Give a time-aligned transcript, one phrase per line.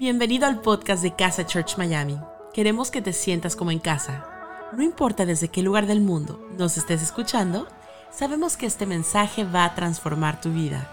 [0.00, 2.18] Bienvenido al podcast de Casa Church Miami.
[2.54, 4.26] Queremos que te sientas como en casa.
[4.72, 7.68] No importa desde qué lugar del mundo nos estés escuchando,
[8.10, 10.88] sabemos que este mensaje va a transformar tu vida.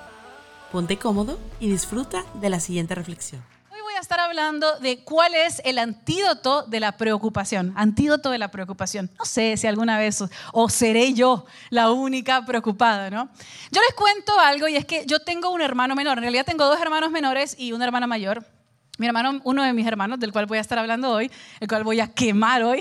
[0.74, 3.42] Ponte cómodo y disfruta de la siguiente reflexión.
[3.72, 7.72] Hoy voy a estar hablando de cuál es el antídoto de la preocupación.
[7.78, 9.10] Antídoto de la preocupación.
[9.18, 10.22] No sé si alguna vez
[10.52, 13.30] o, seré yo la única preocupada, ¿no?
[13.72, 16.18] Yo les cuento algo y es que yo tengo un hermano menor.
[16.18, 18.57] En realidad tengo dos hermanos menores y una hermana mayor.
[19.00, 21.84] Mi hermano, uno de mis hermanos, del cual voy a estar hablando hoy, el cual
[21.84, 22.80] voy a quemar hoy,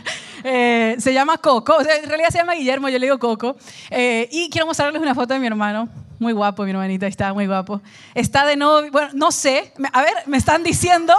[0.44, 1.76] eh, se llama Coco.
[1.76, 3.54] O sea, en realidad se llama Guillermo, yo le digo Coco.
[3.90, 5.86] Eh, y quiero mostrarles una foto de mi hermano.
[6.18, 7.82] Muy guapo, mi hermanita, está muy guapo.
[8.14, 9.74] Está de novio, bueno, no sé.
[9.92, 11.14] A ver, me están diciendo.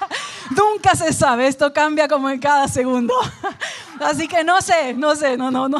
[0.50, 3.14] Nunca se sabe, esto cambia como en cada segundo.
[4.00, 5.78] Así que no sé, no sé, no, no, no.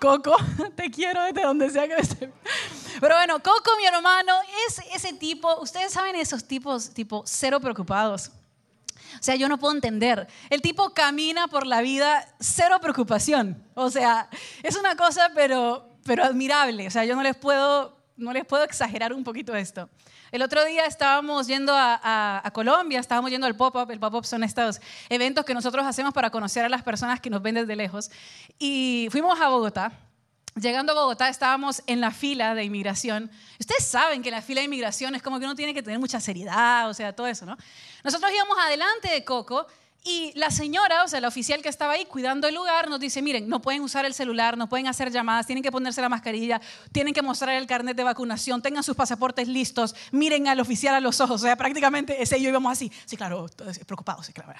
[0.00, 0.36] Coco,
[0.76, 2.30] te quiero desde donde sea que estés.
[3.00, 4.32] Pero bueno, Coco, mi hermano,
[4.68, 8.30] es ese tipo, ustedes saben esos tipos, tipo cero preocupados.
[9.14, 10.26] O sea, yo no puedo entender.
[10.50, 13.62] El tipo camina por la vida cero preocupación.
[13.74, 14.28] O sea,
[14.62, 16.86] es una cosa, pero, pero admirable.
[16.86, 19.88] O sea, yo no les puedo, no les puedo exagerar un poquito esto.
[20.32, 23.90] El otro día estábamos yendo a, Colombia, estábamos yendo al pop-up.
[23.90, 27.42] El pop-up son estos eventos que nosotros hacemos para conocer a las personas que nos
[27.42, 28.10] ven desde lejos.
[28.58, 29.92] Y fuimos a Bogotá.
[30.54, 33.30] Llegando a Bogotá estábamos en la fila de inmigración.
[33.60, 36.18] Ustedes saben que la fila de inmigración es como que uno tiene que tener mucha
[36.18, 37.58] seriedad, o sea, todo eso, ¿no?
[38.02, 39.66] Nosotros íbamos adelante de Coco
[40.06, 43.22] y la señora, o sea, la oficial que estaba ahí cuidando el lugar, nos dice,
[43.22, 46.60] miren, no pueden usar el celular, no pueden hacer llamadas, tienen que ponerse la mascarilla,
[46.92, 51.00] tienen que mostrar el carnet de vacunación, tengan sus pasaportes listos, miren al oficial a
[51.00, 51.42] los ojos.
[51.42, 52.92] O sea, prácticamente ese y yo íbamos así.
[53.04, 53.48] Sí, claro,
[53.84, 54.54] preocupados, sí, claro.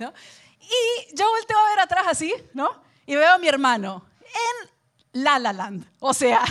[0.00, 0.12] ¿no?
[0.60, 2.68] Y yo volteo a ver atrás así, ¿no?
[3.06, 5.86] Y veo a mi hermano en la La Land.
[6.00, 6.42] O sea,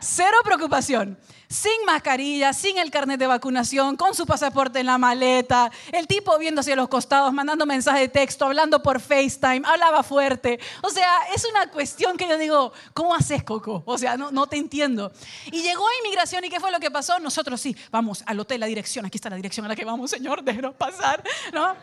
[0.00, 1.18] cero preocupación.
[1.48, 6.38] Sin mascarilla, sin el carnet de vacunación, con su pasaporte en la maleta, el tipo
[6.38, 10.60] viendo hacia los costados, mandando mensajes de texto, hablando por FaceTime, hablaba fuerte.
[10.82, 13.82] O sea, es una cuestión que yo digo, ¿cómo haces, Coco?
[13.84, 15.10] O sea, no, no te entiendo.
[15.46, 17.18] Y llegó a inmigración y ¿qué fue lo que pasó?
[17.18, 20.08] Nosotros sí, vamos al hotel, la dirección, aquí está la dirección a la que vamos,
[20.08, 21.20] señor, déjenos pasar,
[21.52, 21.74] ¿no?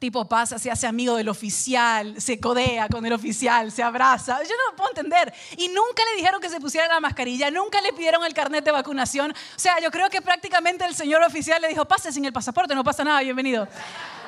[0.00, 4.42] Tipo pasa, se hace amigo del oficial, se codea con el oficial, se abraza.
[4.42, 5.32] Yo no lo puedo entender.
[5.58, 8.72] Y nunca le dijeron que se pusiera la mascarilla, nunca le pidieron el carnet de
[8.72, 9.30] vacunación.
[9.30, 12.74] O sea, yo creo que prácticamente el señor oficial le dijo, pase sin el pasaporte,
[12.74, 13.68] no pasa nada, bienvenido.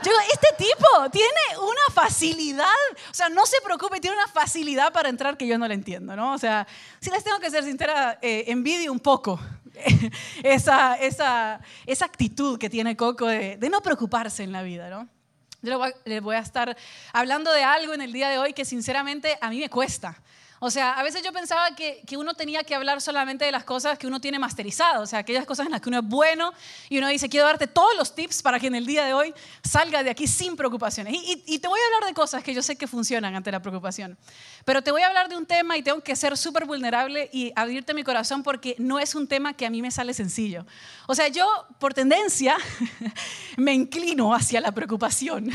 [0.05, 2.67] Yo digo, este tipo tiene una facilidad,
[3.11, 6.15] o sea, no se preocupe, tiene una facilidad para entrar que yo no le entiendo,
[6.15, 6.35] ¿no?
[6.35, 6.67] O sea,
[7.01, 9.41] si les tengo que ser sincera, eh, envidio un poco
[10.43, 15.09] esa, esa, esa actitud que tiene Coco de, de no preocuparse en la vida, ¿no?
[15.63, 16.77] Yo les voy a estar
[17.13, 20.21] hablando de algo en el día de hoy que sinceramente a mí me cuesta.
[20.65, 23.65] O sea, a veces yo pensaba que, que, uno tenía que hablar solamente de las
[23.65, 26.53] cosas que uno tiene masterizado, o sea, aquellas cosas en las que uno es bueno
[26.89, 29.35] y uno dice, quiero darte todos los tips para que en el día de hoy
[29.65, 31.15] salga de aquí sin preocupaciones.
[31.15, 33.51] Y, y, y te voy a hablar de cosas que yo sé que funcionan ante
[33.51, 34.17] la preocupación,
[34.65, 37.53] pero te voy a hablar de un tema y tengo que ser súper vulnerable y
[37.57, 40.65] abrirte mi corazón porque no es un tema que a mí me sale sencillo.
[41.09, 42.57] O sea, yo por tendencia
[43.57, 45.51] me inclino hacia la preocupación.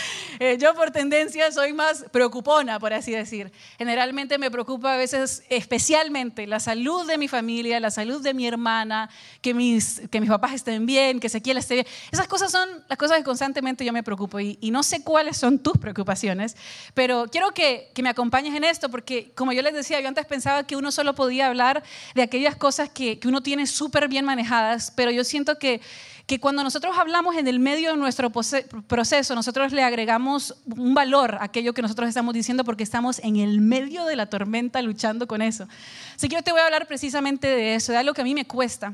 [0.58, 3.52] yo por tendencia soy más preocupona, por así decir.
[3.76, 8.32] Generalmente me me preocupa a veces especialmente la salud de mi familia, la salud de
[8.32, 11.86] mi hermana, que mis, que mis papás estén bien, que Ezequiel esté bien.
[12.12, 15.36] Esas cosas son las cosas que constantemente yo me preocupo y, y no sé cuáles
[15.36, 16.56] son tus preocupaciones,
[16.94, 20.26] pero quiero que, que, me acompañes en esto porque, como yo les decía, yo antes
[20.26, 21.82] pensaba que uno solo podía hablar
[22.14, 25.80] de aquellas cosas que, que uno tiene súper bien manejadas, pero yo siento que
[26.26, 31.36] que cuando nosotros hablamos en el medio de nuestro proceso, nosotros le agregamos un valor
[31.36, 35.28] a aquello que nosotros estamos diciendo porque estamos en el medio de la tormenta luchando
[35.28, 35.68] con eso.
[36.16, 38.34] Así que yo te voy a hablar precisamente de eso, de algo que a mí
[38.34, 38.92] me cuesta.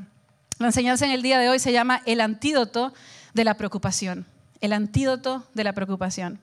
[0.59, 2.93] La enseñanza en el día de hoy se llama el antídoto
[3.33, 4.27] de la preocupación.
[4.61, 6.39] El antídoto de la preocupación.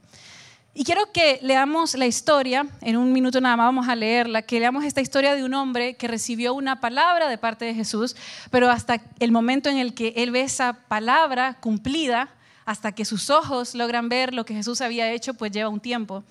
[0.72, 4.60] Y quiero que leamos la historia, en un minuto nada más vamos a leerla, que
[4.60, 8.14] leamos esta historia de un hombre que recibió una palabra de parte de Jesús,
[8.52, 12.28] pero hasta el momento en el que él ve esa palabra cumplida,
[12.66, 16.22] hasta que sus ojos logran ver lo que Jesús había hecho, pues lleva un tiempo.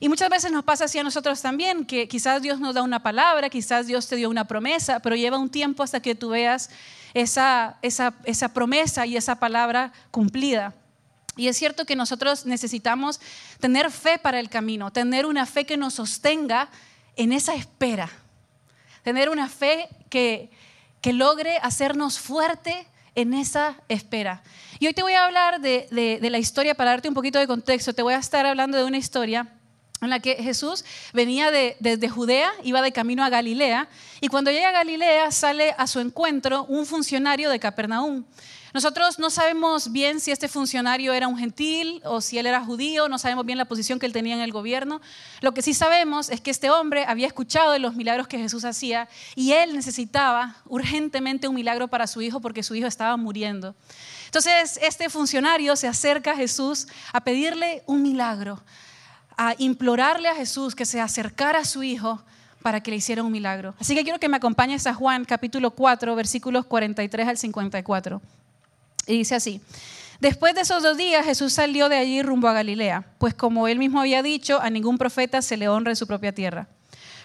[0.00, 3.00] Y muchas veces nos pasa así a nosotros también, que quizás Dios nos da una
[3.00, 6.68] palabra, quizás Dios te dio una promesa, pero lleva un tiempo hasta que tú veas
[7.14, 10.74] esa, esa, esa promesa y esa palabra cumplida.
[11.36, 13.20] Y es cierto que nosotros necesitamos
[13.60, 16.68] tener fe para el camino, tener una fe que nos sostenga
[17.16, 18.10] en esa espera,
[19.02, 20.50] tener una fe que,
[21.00, 24.42] que logre hacernos fuerte en esa espera.
[24.78, 27.46] Y hoy te voy a hablar de, de, la historia, para darte un poquito de
[27.46, 29.48] contexto, te voy a estar hablando de una historia
[30.00, 33.88] en la que Jesús venía desde de, de Judea, iba de camino a Galilea,
[34.20, 38.24] y cuando llega a Galilea sale a su encuentro un funcionario de Capernaum.
[38.74, 43.08] Nosotros no sabemos bien si este funcionario era un gentil o si él era judío,
[43.08, 45.00] no sabemos bien la posición que él tenía en el gobierno.
[45.42, 48.64] Lo que sí sabemos es que este hombre había escuchado de los milagros que Jesús
[48.64, 53.76] hacía y él necesitaba urgentemente un milagro para su hijo porque su hijo estaba muriendo.
[54.24, 58.60] Entonces este funcionario se acerca a Jesús a pedirle un milagro,
[59.36, 62.24] a implorarle a Jesús que se acercara a su hijo
[62.60, 63.76] para que le hiciera un milagro.
[63.78, 68.20] Así que quiero que me acompañes a Juan capítulo 4, versículos 43 al 54.
[69.06, 69.60] Y dice así.
[70.20, 73.78] Después de esos dos días Jesús salió de allí rumbo a Galilea, pues como él
[73.78, 76.68] mismo había dicho, a ningún profeta se le honra en su propia tierra.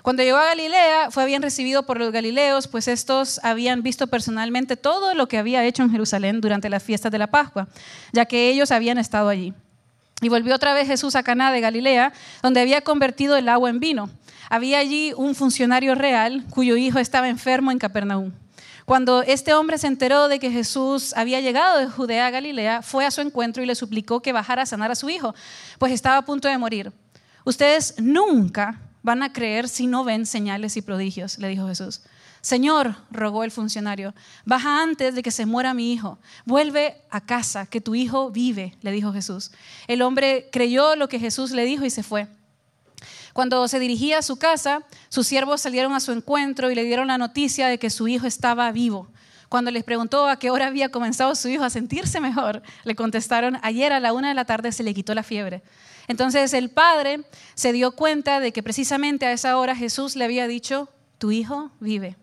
[0.02, 4.78] Cuando llegó a Galilea fue bien recibido por los galileos, pues estos habían visto personalmente
[4.78, 7.68] todo lo que había hecho en Jerusalén durante las fiestas de la Pascua,
[8.12, 9.54] ya que ellos habían estado allí.
[10.22, 13.80] Y volvió otra vez Jesús a Caná de Galilea, donde había convertido el agua en
[13.80, 14.10] vino.
[14.50, 18.32] Había allí un funcionario real cuyo hijo estaba enfermo en Capernaum.
[18.90, 23.06] Cuando este hombre se enteró de que Jesús había llegado de Judea a Galilea, fue
[23.06, 25.36] a su encuentro y le suplicó que bajara a sanar a su hijo,
[25.78, 26.92] pues estaba a punto de morir.
[27.46, 32.02] Ustedes nunca van a creer si no ven señales y prodigios, le dijo Jesús.
[32.42, 36.18] Señor, rogó el funcionario, baja antes de que se muera mi hijo.
[36.46, 39.52] Vuelve a casa, que tu hijo vive, le dijo Jesús.
[39.86, 42.28] El hombre creyó lo que Jesús le dijo y se fue.
[43.34, 47.08] Cuando se dirigía a su casa, sus siervos salieron a su encuentro y le dieron
[47.08, 49.10] la noticia de que su hijo estaba vivo.
[49.50, 53.58] Cuando les preguntó a qué hora había comenzado su hijo a sentirse mejor, le contestaron,
[53.64, 55.64] ayer a la una de la tarde se le quitó la fiebre.
[56.08, 57.22] Entonces el padre
[57.56, 61.72] se dio cuenta de que precisamente a esa hora Jesús le había dicho, tu hijo
[61.80, 62.16] vive.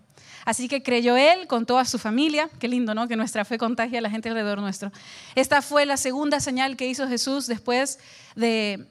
[0.44, 2.48] Así que creyó él con toda su familia.
[2.60, 3.08] Qué lindo, ¿no?
[3.08, 4.92] Que nuestra fe contagie a la gente alrededor nuestro.
[5.34, 7.98] Esta fue la segunda señal que hizo Jesús después
[8.36, 8.86] de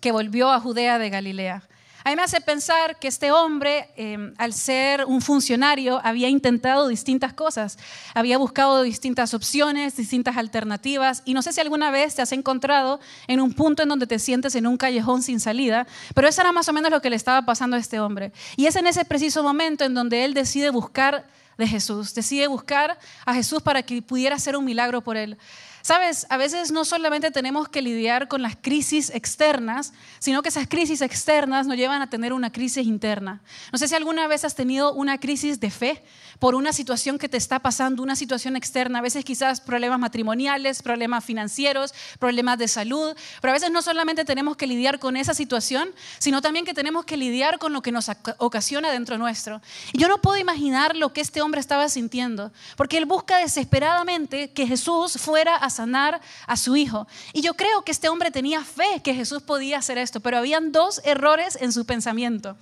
[0.00, 1.62] que volvió a Judea de Galilea.
[2.02, 6.88] A mí me hace pensar que este hombre, em, al ser un funcionario, había intentado
[6.88, 7.78] distintas cosas,
[8.14, 13.00] había buscado distintas opciones, distintas alternativas, y no sé si alguna vez te has encontrado
[13.26, 16.52] en un punto en donde te sientes en un callejón sin salida, pero eso era
[16.52, 18.32] más o menos lo que le estaba pasando a este hombre.
[18.56, 21.26] Y es en ese preciso momento en donde él decide buscar
[21.58, 25.36] de Jesús, decide buscar a Jesús para que pudiera hacer un milagro por él.
[25.82, 30.68] Sabes, a veces no solamente tenemos que lidiar con las crisis externas, sino que esas
[30.68, 33.40] crisis externas nos llevan a tener una crisis interna.
[33.72, 36.02] No sé si alguna vez has tenido una crisis de fe
[36.38, 40.82] por una situación que te está pasando, una situación externa, a veces quizás problemas matrimoniales,
[40.82, 45.34] problemas financieros, problemas de salud, pero a veces no solamente tenemos que lidiar con esa
[45.34, 49.60] situación, sino también que tenemos que lidiar con lo que nos ocasiona dentro nuestro.
[49.92, 54.52] Y yo no puedo imaginar lo que este hombre estaba sintiendo, porque él busca desesperadamente
[54.52, 57.06] que Jesús fuera a sanar a su hijo.
[57.32, 60.72] Y yo creo que este hombre tenía fe que Jesús podía hacer esto, pero habían
[60.72, 62.56] dos errores en su pensamiento.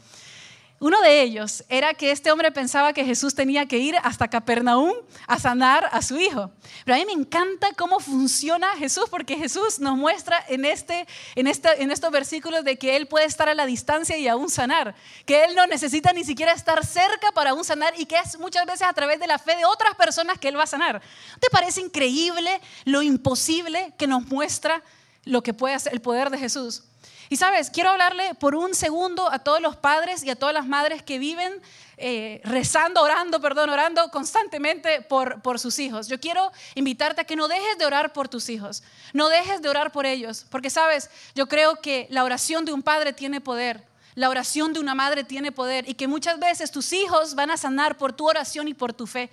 [0.81, 4.93] Uno de ellos era que este hombre pensaba que Jesús tenía que ir hasta Capernaum
[5.27, 6.53] a sanar a su hijo.
[6.85, 11.49] Pero a mí me encanta cómo funciona Jesús, porque Jesús nos muestra en, este, en,
[11.49, 14.95] este, en estos versículos de que Él puede estar a la distancia y aún sanar,
[15.27, 18.65] que Él no necesita ni siquiera estar cerca para aún sanar y que es muchas
[18.65, 21.03] veces a través de la fe de otras personas que Él va a sanar.
[21.41, 24.81] ¿Te parece increíble lo imposible que nos muestra
[25.25, 26.85] lo que puede hacer el poder de Jesús?
[27.31, 30.67] Y sabes, quiero hablarle por un segundo a todos los padres y a todas las
[30.67, 31.61] madres que viven
[31.99, 36.09] eh, rezando, orando, perdón, orando constantemente por, por sus hijos.
[36.09, 38.83] Yo quiero invitarte a que no dejes de orar por tus hijos,
[39.13, 42.83] no dejes de orar por ellos, porque sabes, yo creo que la oración de un
[42.83, 43.83] padre tiene poder.
[44.15, 47.57] La oración de una madre tiene poder y que muchas veces tus hijos van a
[47.57, 49.31] sanar por tu oración y por tu fe.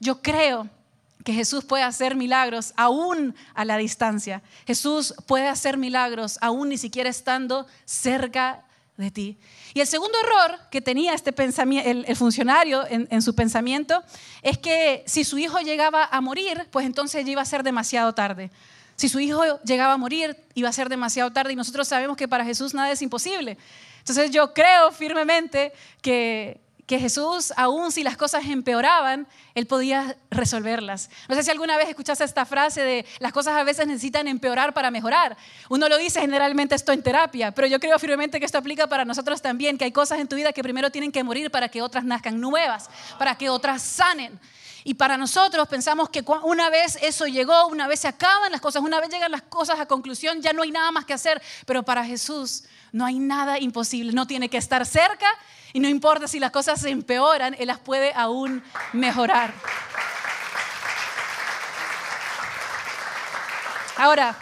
[0.00, 0.68] Yo creo
[1.24, 4.42] que Jesús puede hacer milagros aún a la distancia.
[4.66, 8.64] Jesús puede hacer milagros aún ni siquiera estando cerca
[8.96, 9.38] de ti.
[9.74, 14.02] Y el segundo error que tenía este pensamiento, el, funcionario en, en, su pensamiento
[14.42, 18.12] es que si su hijo llegaba a morir, pues entonces ya iba a ser demasiado
[18.14, 18.50] tarde.
[18.96, 22.28] Si su hijo llegaba a morir, iba a ser demasiado tarde y nosotros sabemos que
[22.28, 23.56] para Jesús nada es imposible.
[23.98, 31.10] Entonces yo creo firmemente que que Jesús, aun si las cosas empeoraban, Él podía resolverlas.
[31.28, 34.74] No sé si alguna vez escuchaste esta frase de las cosas a veces necesitan empeorar
[34.74, 35.36] para mejorar.
[35.68, 39.04] Uno lo dice generalmente esto en terapia, pero yo creo firmemente que esto aplica para
[39.04, 41.82] nosotros también, que hay cosas en tu vida que primero tienen que morir para que
[41.82, 44.38] otras nazcan nuevas, para que otras sanen.
[44.84, 48.82] Y para nosotros pensamos que una vez eso llegó, una vez se acaban las cosas,
[48.82, 51.40] una vez llegan las cosas a conclusión, ya no hay nada más que hacer.
[51.66, 55.26] Pero para Jesús no hay nada imposible, no tiene que estar cerca
[55.72, 58.62] y no importa si las cosas se empeoran, Él las puede aún
[58.92, 59.52] mejorar.
[63.96, 64.36] Ahora,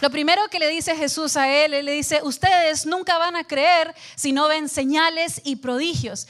[0.00, 3.44] lo primero que le dice Jesús a él, él le dice, ustedes nunca van a
[3.44, 6.26] creer si no ven señales y prodigios.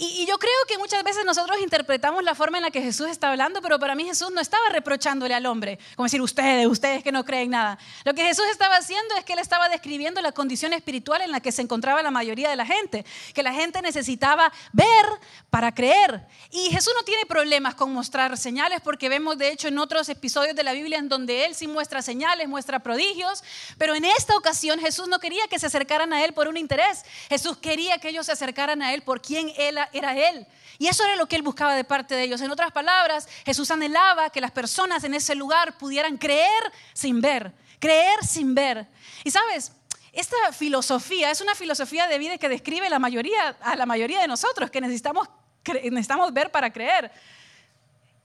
[0.00, 3.30] Y, yo creo que muchas veces nosotros interpretamos la forma en la que Jesús está
[3.30, 7.10] hablando, pero para mí Jesús no estaba reprochándole al hombre, como decir ustedes, ustedes que
[7.10, 7.78] no creen nada.
[8.04, 11.40] Lo que Jesús estaba haciendo es que él estaba describiendo la condición espiritual en la
[11.40, 15.04] que se encontraba la mayoría de la gente, que la gente necesitaba ver
[15.50, 16.24] para creer.
[16.52, 20.54] Y Jesús no tiene problemas con mostrar señales, porque vemos de hecho en otros episodios
[20.54, 23.42] de la Biblia en donde él sí muestra señales, muestra prodigios,
[23.78, 27.04] pero en esta ocasión Jesús no quería que se acercaran a él por un interés,
[27.28, 30.46] Jesús quería que ellos se acercaran a él por quien él era Él.
[30.78, 32.40] Y eso era lo que Él buscaba de parte de ellos.
[32.40, 37.52] En otras palabras, Jesús anhelaba que las personas en ese lugar pudieran creer sin ver,
[37.78, 38.86] creer sin ver.
[39.24, 39.72] Y sabes,
[40.12, 44.28] esta filosofía es una filosofía de vida que describe la mayoría, a la mayoría de
[44.28, 45.28] nosotros, que necesitamos,
[45.64, 47.10] necesitamos ver para creer.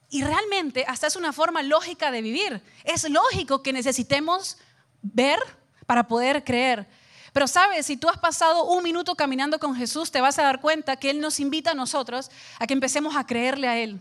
[0.10, 2.62] Y realmente hasta es una forma lógica de vivir.
[2.84, 4.58] Es lógico que necesitemos
[5.02, 5.40] ver
[5.86, 6.88] para poder creer.
[7.34, 10.62] Pero sabes, si tú has pasado un minuto caminando con Jesús, te vas a dar
[10.62, 14.00] cuenta que Él nos invita a nosotros a que empecemos a creerle a Él.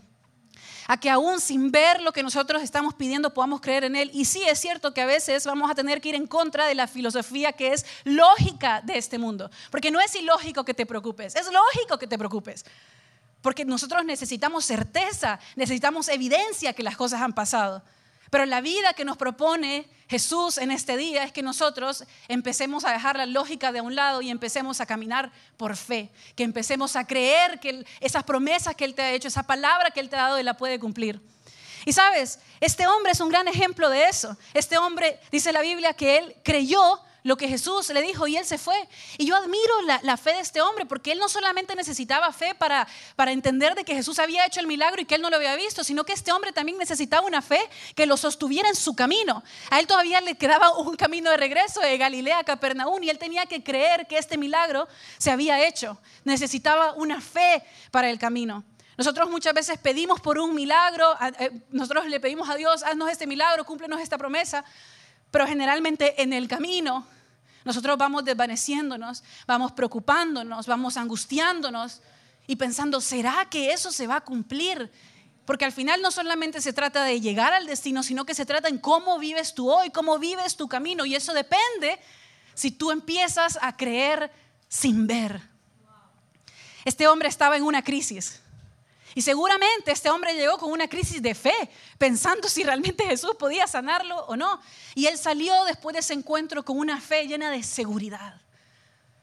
[0.85, 4.11] A que aún sin ver lo que nosotros estamos pidiendo podamos creer en Él.
[4.13, 6.75] Y sí es cierto que a veces vamos a tener que ir en contra de
[6.75, 9.49] la filosofía que es lógica de este mundo.
[9.71, 12.65] Porque no es ilógico que te preocupes, es lógico que te preocupes.
[13.41, 17.83] Porque nosotros necesitamos certeza, necesitamos evidencia que las cosas han pasado.
[18.33, 22.91] Pero la vida que nos propone Jesús en este día es que nosotros empecemos a
[22.91, 27.05] dejar la lógica de un lado y empecemos a caminar por fe, que empecemos a
[27.05, 30.23] creer que esas promesas que Él te ha hecho, esa palabra que Él te ha
[30.23, 31.21] dado, Él la puede cumplir.
[31.85, 34.35] Y sabes, este hombre es un gran ejemplo de eso.
[34.55, 38.45] Este hombre, dice la Biblia, que Él creyó lo que Jesús le dijo y él
[38.45, 38.75] se fue.
[39.17, 42.87] Y yo admiro la, fe de este hombre porque él no solamente necesitaba fe para,
[43.15, 45.55] para entender de que Jesús había hecho el milagro y que él no lo había
[45.55, 47.59] visto, sino que este hombre también necesitaba una fe
[47.95, 49.43] que lo sostuviera en su camino.
[49.69, 53.17] A él todavía le quedaba un camino de regreso de Galilea a Capernaum y él
[53.17, 54.87] tenía que creer que este milagro
[55.17, 55.97] se había hecho.
[56.23, 58.63] Necesitaba una fe para el camino.
[58.97, 63.25] Nosotros muchas veces pedimos por un milagro, eh, nosotros le pedimos a Dios, haznos este
[63.25, 64.63] milagro, cúmplenos esta promesa,
[65.33, 67.07] pero generalmente en el camino
[67.65, 72.01] nosotros vamos desvaneciéndonos, vamos preocupándonos, vamos angustiándonos
[72.45, 74.91] y pensando, ¿será que eso se va a cumplir?
[75.45, 78.69] Porque al final no solamente se trata de llegar al destino, sino que se trata
[78.69, 81.03] en cómo vives tú hoy, cómo vives tu camino.
[81.03, 81.99] Y eso depende
[82.53, 84.31] si tú empiezas a creer
[84.67, 85.41] sin ver.
[86.85, 88.42] Este hombre estaba en una crisis.
[89.15, 91.53] Y seguramente este hombre llegó con una crisis de fe,
[91.97, 94.59] pensando si realmente Jesús podía sanarlo o no.
[94.95, 98.41] Y él salió después de ese encuentro con una fe llena de seguridad,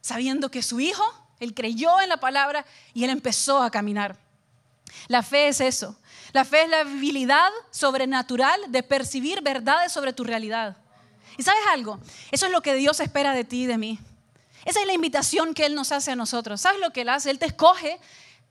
[0.01, 1.05] sabiendo que su hijo,
[1.41, 4.17] él creyó en la palabra y él empezó a caminar.
[5.09, 5.97] La fe es eso.
[6.33, 10.77] La fe es la habilidad sobrenatural de percibir verdades sobre tu realidad.
[11.37, 11.99] Y sabes algo,
[12.31, 13.99] eso es lo que Dios espera de ti y de mí.
[14.65, 16.61] Esa es la invitación que Él nos hace a nosotros.
[16.61, 17.31] ¿Sabes lo que Él hace?
[17.31, 17.99] Él te escoge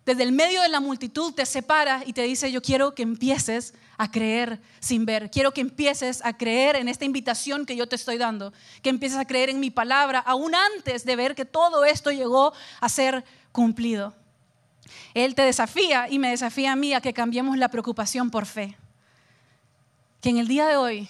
[0.09, 3.75] desde el medio de la multitud te separa y te dice, yo quiero que empieces
[3.95, 7.95] a creer sin ver, quiero que empieces a creer en esta invitación que yo te
[7.95, 8.51] estoy dando,
[8.81, 12.53] que empieces a creer en mi palabra, aún antes de ver que todo esto llegó
[12.81, 14.15] a ser cumplido.
[15.13, 18.75] Él te desafía y me desafía a mí a que cambiemos la preocupación por fe.
[20.21, 21.07] Que en el día de hoy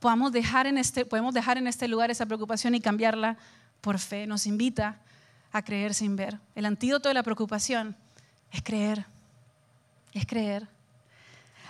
[0.00, 3.36] podamos dejar en este, podemos dejar en este lugar esa preocupación y cambiarla
[3.82, 4.26] por fe.
[4.26, 4.98] Nos invita
[5.52, 6.38] a creer sin ver.
[6.54, 7.96] El antídoto de la preocupación
[8.52, 9.06] es creer,
[10.12, 10.66] es creer.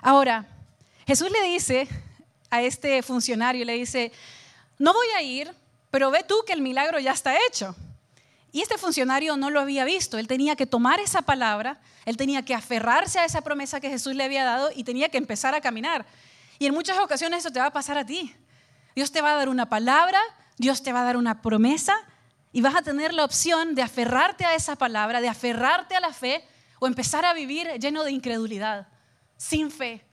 [0.00, 0.46] Ahora,
[1.06, 1.88] Jesús le dice
[2.50, 4.12] a este funcionario, le dice,
[4.78, 5.54] no voy a ir,
[5.90, 7.74] pero ve tú que el milagro ya está hecho.
[8.52, 12.44] Y este funcionario no lo había visto, él tenía que tomar esa palabra, él tenía
[12.44, 15.60] que aferrarse a esa promesa que Jesús le había dado y tenía que empezar a
[15.60, 16.06] caminar.
[16.58, 18.34] Y en muchas ocasiones eso te va a pasar a ti.
[18.94, 20.18] Dios te va a dar una palabra,
[20.56, 21.94] Dios te va a dar una promesa,
[22.58, 26.12] y vas a tener la opción de aferrarte a esa palabra, de aferrarte a la
[26.12, 26.44] fe
[26.80, 28.88] o empezar a vivir lleno de incredulidad,
[29.36, 30.04] sin fe.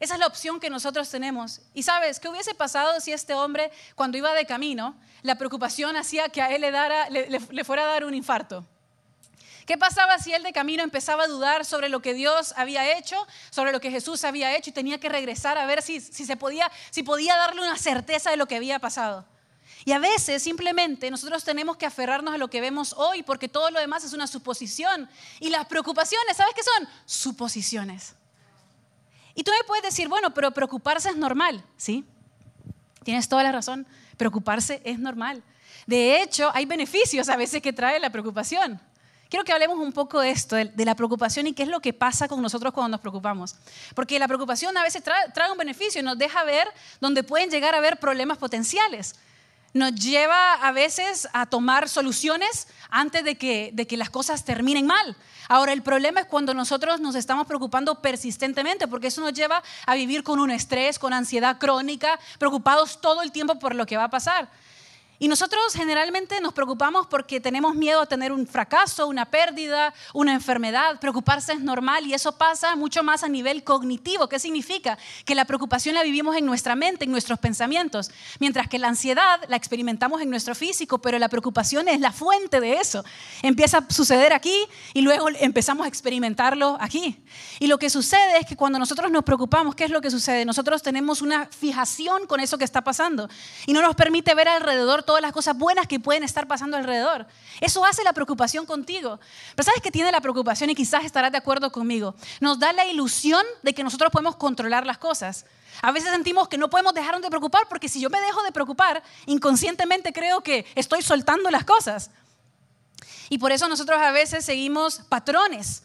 [0.00, 1.60] Esa es la opción que nosotros tenemos.
[1.74, 6.30] Y sabes, ¿qué hubiese pasado si este hombre, cuando iba de camino, la preocupación hacía
[6.30, 8.66] que a él le, fuera a dar un infarto?
[9.66, 13.26] ¿Qué pasaba si él de camino empezaba a dudar sobre lo que Dios había hecho,
[13.50, 16.24] sobre lo que Jesús había hecho y tenía que regresar a ver si, se
[16.90, 19.26] si podía darle una certeza de lo que había pasado?
[19.86, 23.70] Y a veces simplemente nosotros tenemos que aferrarnos a lo que vemos hoy porque todo
[23.70, 25.08] lo demás es una suposición.
[25.38, 26.88] Y las preocupaciones, ¿sabes qué son?
[27.04, 28.16] Suposiciones.
[29.36, 32.04] Y tú me puedes decir, bueno, pero preocuparse es normal, ¿sí?
[33.04, 35.40] Tienes toda la razón, preocuparse es normal.
[35.86, 38.80] De hecho, hay beneficios a veces que trae la preocupación.
[39.28, 41.92] Quiero que hablemos un poco de esto, de la preocupación y qué es lo que
[41.92, 43.54] pasa con nosotros cuando nos preocupamos.
[43.94, 46.66] Porque la preocupación a veces trae, trae un beneficio y nos deja ver
[47.00, 49.14] donde pueden llegar a haber problemas potenciales.
[49.76, 54.86] Nos lleva a veces a tomar soluciones antes de que, de que las cosas terminen
[54.86, 55.16] mal.
[55.48, 59.94] Ahora, el problema es cuando nosotros nos estamos preocupando persistentemente, porque eso nos lleva a
[59.94, 64.04] vivir con un estrés, con ansiedad crónica, preocupados todo el tiempo por lo que va
[64.04, 64.48] a pasar.
[65.18, 70.34] Y nosotros generalmente nos preocupamos porque tenemos miedo a tener un fracaso, una pérdida, una
[70.34, 71.00] enfermedad.
[71.00, 74.28] Preocuparse es normal y eso pasa mucho más a nivel cognitivo.
[74.28, 74.98] ¿Qué significa?
[75.24, 79.40] Que la preocupación la vivimos en nuestra mente, en nuestros pensamientos, mientras que la ansiedad
[79.48, 83.04] la experimentamos en nuestro físico, pero la preocupación es la fuente de eso.
[83.42, 87.18] Empieza a suceder aquí y luego empezamos a experimentarlo aquí.
[87.58, 90.44] Y lo que sucede es que cuando nosotros nos preocupamos, ¿qué es lo que sucede?
[90.44, 93.30] Nosotros tenemos una fijación con eso que está pasando
[93.66, 97.26] y no nos permite ver alrededor todas las cosas buenas que pueden estar pasando alrededor.
[97.60, 99.18] Eso hace la preocupación contigo.
[99.54, 100.68] Pero ¿sabes qué tiene la preocupación?
[100.70, 102.14] Y quizás estarás de acuerdo conmigo.
[102.40, 105.46] Nos da la ilusión de que nosotros podemos controlar las cosas.
[105.82, 108.52] A veces sentimos que no podemos dejar de preocupar porque si yo me dejo de
[108.52, 112.10] preocupar, inconscientemente creo que estoy soltando las cosas.
[113.28, 115.82] Y por eso nosotros a veces seguimos patrones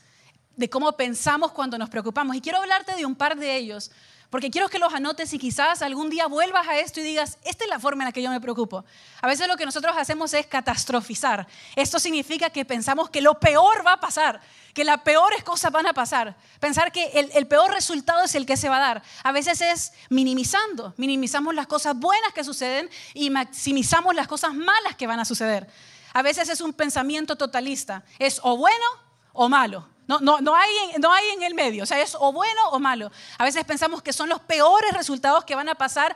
[0.55, 2.35] de cómo pensamos cuando nos preocupamos.
[2.35, 3.91] Y quiero hablarte de un par de ellos
[4.31, 7.65] porque quiero que los anotes y quizás algún día vuelvas a esto y digas, esta
[7.65, 8.85] es la forma en la que yo me preocupo.
[9.21, 11.45] A veces lo que nosotros hacemos es catastrofizar.
[11.75, 14.39] Esto significa que pensamos que lo peor va a pasar,
[14.73, 16.37] que las peores cosas van a pasar.
[16.61, 19.03] Pensar que el, peor resultado es el que se va a dar.
[19.21, 20.93] A veces es minimizando.
[20.95, 25.67] Minimizamos las cosas buenas que suceden y maximizamos las cosas malas que van a suceder.
[26.13, 28.05] A veces es un pensamiento totalista.
[28.17, 28.85] Es o bueno
[29.33, 29.89] o malo.
[30.11, 32.79] No, no, no, hay, no hay en el medio, o sea, es o bueno o
[32.79, 33.09] malo.
[33.37, 36.13] A veces pensamos que son los peores resultados que van a pasar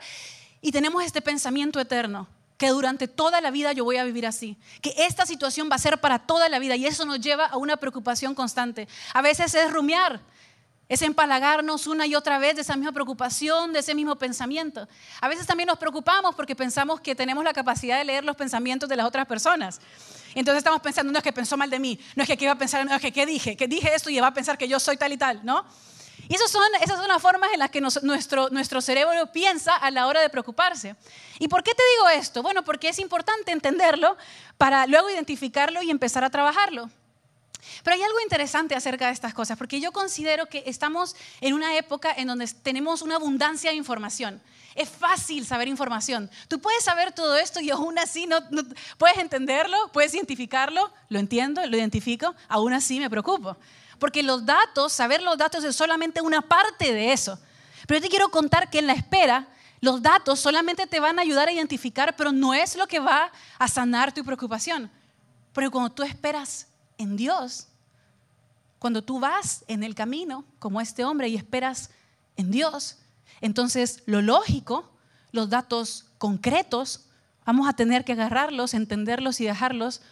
[0.60, 4.58] y tenemos este pensamiento eterno, que durante toda la vida yo voy a vivir así,
[4.82, 7.56] que esta situación va a ser para toda la vida y eso nos lleva a
[7.56, 8.86] una preocupación constante.
[9.14, 10.20] A veces es rumiar,
[10.88, 14.86] es empalagarnos una y otra vez de esa misma preocupación, de ese mismo pensamiento.
[15.20, 18.88] A veces también nos preocupamos porque pensamos que tenemos la capacidad de leer los pensamientos
[18.88, 19.80] de las otras personas.
[20.34, 22.58] Entonces estamos pensando, no es que pensó mal de mí, no es que iba a
[22.58, 24.78] pensar, no es que qué dije, que dije esto y va a pensar que yo
[24.78, 25.64] soy tal y tal, ¿no?
[26.28, 29.90] Y esas son, esas son las formas en las que nuestro, nuestro cerebro piensa a
[29.90, 30.96] la hora de preocuparse.
[31.38, 32.42] ¿Y por qué te digo esto?
[32.42, 34.16] Bueno, porque es importante entenderlo
[34.58, 36.90] para luego identificarlo y empezar a trabajarlo.
[37.82, 41.76] Pero hay algo interesante acerca de estas cosas, porque yo considero que estamos en una
[41.76, 44.40] época en donde tenemos una abundancia de información.
[44.74, 46.30] Es fácil saber información.
[46.48, 48.38] Tú puedes saber todo esto y aún así no,
[48.98, 53.56] puedes entenderlo, puedes identificarlo, lo entiendo, lo identifico, aún así me preocupo.
[53.98, 57.38] Porque los datos, saber los datos es solamente una parte de eso.
[57.86, 59.48] Pero yo te quiero contar que en la espera,
[59.80, 63.30] los datos solamente te van a ayudar a identificar, pero no es lo que va
[63.58, 64.90] a sanar tu preocupación.
[65.52, 66.66] Porque cuando tú esperas
[66.98, 67.68] en Dios,
[68.78, 71.90] cuando tú vas en el camino, como este hombre, y esperas
[72.36, 72.98] en Dios,
[73.40, 74.90] entonces lo lógico,
[75.32, 77.06] los datos concretos,
[77.44, 80.02] vamos a tener que agarrarlos, entenderlos y dejarlos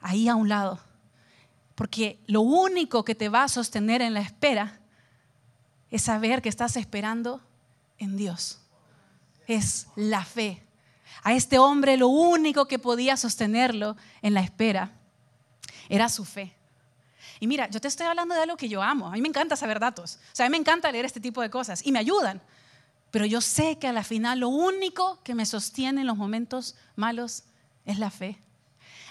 [0.00, 0.80] ahí a un lado.
[1.74, 4.80] Porque lo único que te va a sostener en la espera
[5.90, 7.40] es saber que estás esperando
[7.98, 8.60] en Dios.
[9.46, 10.62] Es la fe.
[11.22, 14.92] A este hombre lo único que podía sostenerlo en la espera
[15.88, 16.54] era su fe.
[17.38, 19.08] Y mira, yo te estoy hablando de algo que yo amo.
[19.08, 20.18] A mí me encanta saber datos.
[20.32, 22.40] O sea, a mí me encanta leer este tipo de cosas y me ayudan.
[23.10, 26.76] Pero yo sé que a la final lo único que me sostiene en los momentos
[26.96, 27.44] malos
[27.84, 28.38] es la fe.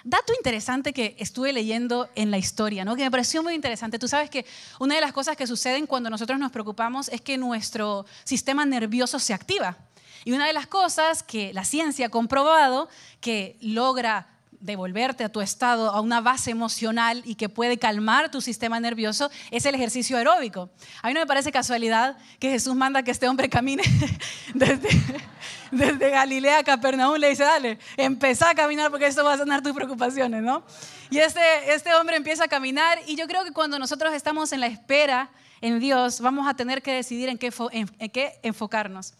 [0.03, 2.95] Dato interesante que estuve leyendo en la historia, ¿no?
[2.95, 3.99] que me pareció muy interesante.
[3.99, 4.45] Tú sabes que
[4.79, 9.19] una de las cosas que suceden cuando nosotros nos preocupamos es que nuestro sistema nervioso
[9.19, 9.77] se activa.
[10.23, 14.27] Y una de las cosas que la ciencia ha comprobado que logra
[14.59, 19.31] devolverte a tu estado, a una base emocional y que puede calmar tu sistema nervioso,
[19.51, 20.69] es el ejercicio aeróbico.
[21.01, 23.83] A mí no me parece casualidad que Jesús manda que este hombre camine
[24.53, 27.17] desde, Galilea a Capernaum.
[27.17, 30.63] Le dice, dale, empezá a caminar porque esto va a sanar tus preocupaciones, ¿no?
[31.09, 34.59] Y este, este hombre empieza a caminar y yo creo que cuando nosotros estamos en
[34.59, 35.29] la espera
[35.61, 39.13] en Dios, vamos a tener que decidir en qué, en qué enfocarnos.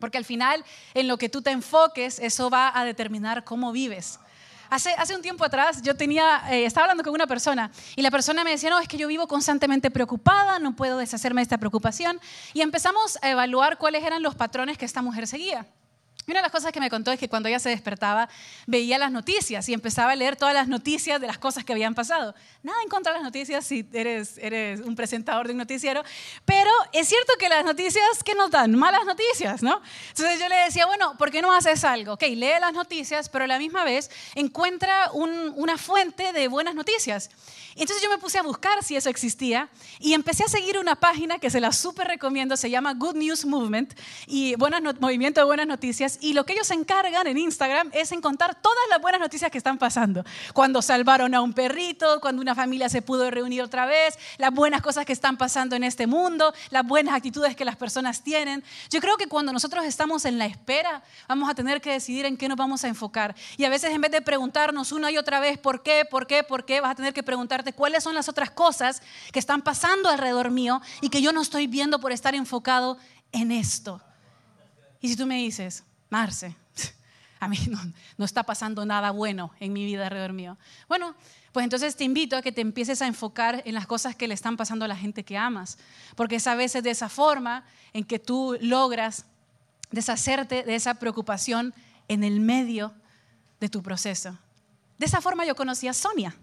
[0.00, 4.18] Porque al final, en lo que tú te enfoques, eso va a determinar cómo vives.
[4.70, 8.44] Hace, un tiempo atrás yo tenía, eh, estaba hablando con una persona y la persona
[8.44, 12.20] me decía, no, es que yo vivo constantemente preocupada, no puedo deshacerme de esta preocupación.
[12.52, 15.66] Y empezamos a evaluar cuáles eran los patrones que esta mujer seguía.
[16.26, 18.30] Una de las cosas que me contó es que cuando ella se despertaba
[18.66, 21.94] veía las noticias y empezaba a leer todas las noticias de las cosas que habían
[21.94, 22.34] pasado.
[22.62, 26.02] Nada en contra de las noticias si eres, eres un presentador de un noticiero,
[26.46, 29.82] pero es cierto que las noticias que nos dan malas noticias, ¿no?
[30.08, 32.14] Entonces yo le decía, bueno, ¿por qué no haces algo?
[32.14, 37.28] Ok, lee las noticias, pero a la misma vez encuentra una fuente de buenas noticias.
[37.76, 41.38] Entonces yo me puse a buscar si eso existía y empecé a seguir una página
[41.38, 45.66] que se la súper recomiendo, se llama Good News Movement y buenas Movimiento de Buenas
[45.66, 49.00] Noticias noticias y lo que ellos se encargan en Instagram es en contar todas las
[49.00, 50.24] buenas noticias que están pasando.
[50.52, 54.82] Cuando salvaron a un perrito, cuando una familia se pudo reunir otra vez, las buenas
[54.82, 58.62] cosas que están pasando en este mundo, las buenas actitudes que las personas tienen.
[58.90, 62.36] Yo creo que cuando nosotros estamos en la espera, vamos a tener que decidir en
[62.36, 63.34] qué nos vamos a enfocar.
[63.56, 66.42] Y a veces en vez de preguntarnos una y otra vez por qué, por qué,
[66.42, 70.08] por qué, vas a tener que preguntarte cuáles son las otras cosas que están pasando
[70.08, 72.98] alrededor mío y que yo no estoy viendo por estar enfocado
[73.32, 74.00] en esto.
[75.00, 75.84] Y si tú me dices,
[77.40, 77.58] A mí
[78.16, 80.56] no, está pasando nada bueno en mi vida alrededor mío.
[80.88, 81.14] Bueno,
[81.52, 84.34] pues entonces te invito a que te empieces a enfocar en las cosas que le
[84.34, 85.76] están pasando a la gente que amas,
[86.16, 89.26] porque es a veces de esa forma en que tú logras
[89.90, 91.74] deshacerte de esa preocupación
[92.08, 92.94] en el medio
[93.60, 94.38] de tu proceso.
[94.98, 96.34] De esa forma yo conocí a Sonia.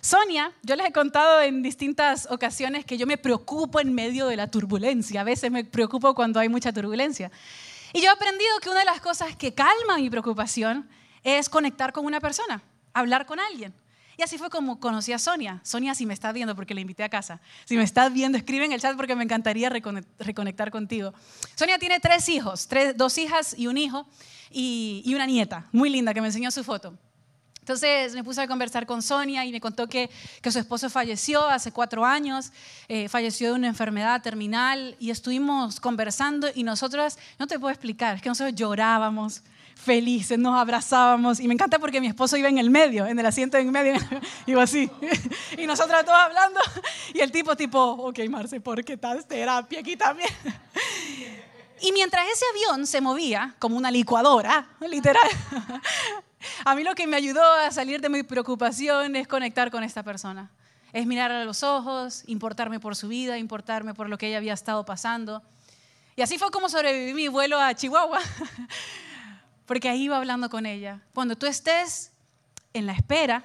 [0.00, 4.36] Sonia, yo les he contado en distintas ocasiones que yo me preocupo en medio de
[4.36, 5.20] la turbulencia.
[5.20, 7.30] A veces me preocupo cuando hay mucha turbulencia.
[7.92, 10.88] Y yo he aprendido que una de las cosas que calma mi preocupación
[11.22, 13.74] es conectar con una persona, hablar con alguien.
[14.16, 15.60] Y así fue como conocí a Sonia.
[15.64, 18.66] Sonia, si me estás viendo, porque la invité a casa, si me estás viendo, escribe
[18.66, 21.14] en el chat porque me encantaría reconectar contigo.
[21.54, 24.06] Sonia tiene tres hijos, dos hijas y un hijo,
[24.50, 26.98] y una nieta, muy linda, que me enseñó su foto.
[27.60, 30.10] Entonces me puse a conversar con Sonia y me contó que,
[30.42, 32.52] que su esposo falleció hace cuatro años,
[32.88, 38.16] eh, falleció de una enfermedad terminal y estuvimos conversando y nosotros, no te puedo explicar,
[38.16, 39.42] es que nosotros llorábamos
[39.74, 43.26] felices, nos abrazábamos y me encanta porque mi esposo iba en el medio, en el
[43.26, 43.94] asiento en medio,
[44.46, 44.90] iba así
[45.58, 46.60] y nosotros todos hablando
[47.14, 50.30] y el tipo tipo, ok Marce, ¿por qué tal terapia aquí también?
[51.82, 55.26] Y mientras ese avión se movía como una licuadora, literal,
[56.64, 60.02] a mí lo que me ayudó a salir de mi preocupación es conectar con esta
[60.02, 60.50] persona.
[60.92, 64.54] Es mirar a los ojos, importarme por su vida, importarme por lo que ella había
[64.54, 65.42] estado pasando.
[66.16, 68.20] Y así fue como sobreviví mi vuelo a Chihuahua,
[69.66, 71.00] porque ahí iba hablando con ella.
[71.14, 72.12] Cuando tú estés
[72.74, 73.44] en la espera,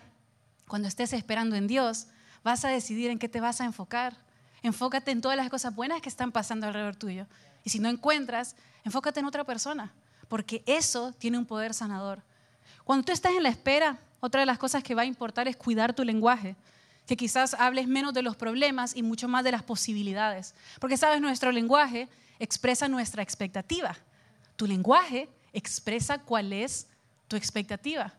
[0.68, 2.08] cuando estés esperando en Dios,
[2.44, 4.18] vas a decidir en qué te vas a enfocar.
[4.64, 7.28] Enfócate en todas las cosas buenas que están pasando alrededor tuyo.
[7.64, 9.94] Y si no encuentras, enfócate en otra persona,
[10.28, 12.24] porque eso tiene un poder sanador.
[12.86, 15.58] Cuando tú estás en la espera, otra de las cosas que va a importar es
[15.58, 16.56] cuidar tu lenguaje,
[17.08, 20.56] que quizás hables menos de los problemas y mucho más de las posibilidades.
[20.80, 22.08] Porque sabes, nuestro lenguaje
[22.40, 23.98] expresa nuestra expectativa.
[24.56, 26.88] Tu lenguaje expresa cuál es
[27.28, 28.14] tu expectativa.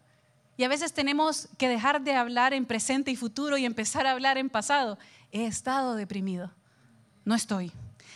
[0.57, 4.12] Y a veces tenemos que dejar de hablar en presente y futuro y empezar a
[4.12, 4.98] hablar en pasado.
[5.31, 6.50] He estado deprimido.
[7.24, 7.70] No estoy.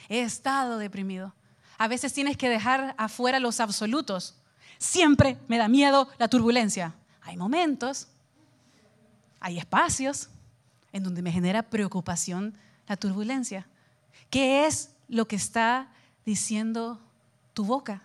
[0.08, 1.32] He estado deprimido.
[1.78, 4.39] A veces tienes que dejar afuera los absolutos
[4.80, 6.94] Siempre me da miedo la turbulencia.
[7.20, 8.08] Hay momentos,
[9.38, 10.30] hay espacios
[10.90, 12.54] en donde me genera preocupación
[12.88, 13.66] la turbulencia.
[14.30, 15.88] ¿Qué es lo que está
[16.24, 16.98] diciendo
[17.52, 18.02] tu boca?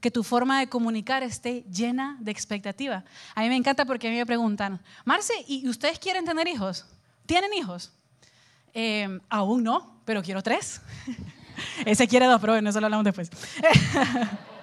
[0.00, 3.04] Que tu forma de comunicar esté llena de expectativa.
[3.36, 6.86] A mí me encanta porque a mí me preguntan, Marce, ¿y ustedes quieren tener hijos?
[7.24, 7.92] ¿Tienen hijos?
[8.74, 10.82] Eh, aún no, pero quiero tres.
[11.86, 13.30] Ese quiere dos, pero bueno, eso lo hablamos después.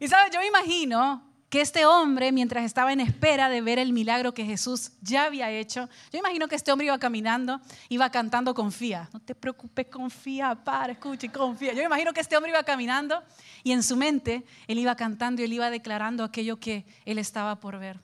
[0.00, 3.92] Y sabes, yo me imagino que este hombre, mientras estaba en espera de ver el
[3.92, 8.54] milagro que Jesús ya había hecho, yo imagino que este hombre iba caminando, iba cantando
[8.54, 9.10] confía.
[9.12, 11.74] No te preocupes, confía, para, escucha y confía.
[11.74, 13.22] Yo imagino que este hombre iba caminando
[13.62, 17.56] y en su mente él iba cantando y él iba declarando aquello que él estaba
[17.56, 17.98] por ver.